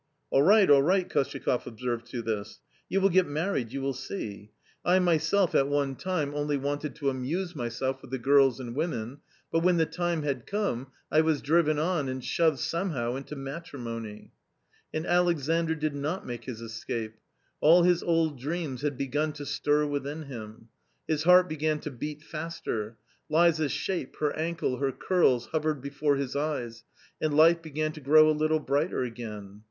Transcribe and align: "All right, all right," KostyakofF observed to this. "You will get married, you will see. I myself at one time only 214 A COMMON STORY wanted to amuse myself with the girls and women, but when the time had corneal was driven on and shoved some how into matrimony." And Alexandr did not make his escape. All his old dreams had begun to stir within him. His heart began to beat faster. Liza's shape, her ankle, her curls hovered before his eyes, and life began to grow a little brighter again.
"All 0.31 0.41
right, 0.41 0.67
all 0.67 0.81
right," 0.81 1.07
KostyakofF 1.07 1.67
observed 1.67 2.07
to 2.07 2.23
this. 2.23 2.59
"You 2.89 3.01
will 3.01 3.09
get 3.11 3.27
married, 3.27 3.71
you 3.71 3.83
will 3.83 3.93
see. 3.93 4.49
I 4.83 4.97
myself 4.97 5.53
at 5.53 5.67
one 5.67 5.95
time 5.95 6.33
only 6.33 6.55
214 6.57 6.57
A 6.57 6.57
COMMON 6.57 6.57
STORY 6.57 6.69
wanted 6.71 6.95
to 6.95 7.09
amuse 7.19 7.55
myself 7.55 8.01
with 8.01 8.09
the 8.09 8.17
girls 8.17 8.59
and 8.59 8.75
women, 8.75 9.19
but 9.51 9.59
when 9.59 9.77
the 9.77 9.85
time 9.85 10.23
had 10.23 10.47
corneal 10.49 10.87
was 11.23 11.43
driven 11.43 11.77
on 11.77 12.09
and 12.09 12.25
shoved 12.25 12.57
some 12.57 12.89
how 12.89 13.15
into 13.15 13.35
matrimony." 13.35 14.31
And 14.91 15.05
Alexandr 15.05 15.75
did 15.75 15.93
not 15.93 16.25
make 16.25 16.45
his 16.45 16.61
escape. 16.61 17.19
All 17.59 17.83
his 17.83 18.01
old 18.01 18.39
dreams 18.39 18.81
had 18.81 18.97
begun 18.97 19.33
to 19.33 19.45
stir 19.45 19.85
within 19.85 20.23
him. 20.23 20.69
His 21.07 21.25
heart 21.25 21.47
began 21.47 21.79
to 21.81 21.91
beat 21.91 22.23
faster. 22.23 22.97
Liza's 23.29 23.71
shape, 23.71 24.15
her 24.15 24.35
ankle, 24.35 24.77
her 24.77 24.91
curls 24.91 25.45
hovered 25.51 25.79
before 25.79 26.15
his 26.15 26.35
eyes, 26.35 26.83
and 27.21 27.35
life 27.37 27.61
began 27.61 27.91
to 27.91 28.01
grow 28.01 28.27
a 28.31 28.31
little 28.31 28.59
brighter 28.59 29.03
again. 29.03 29.59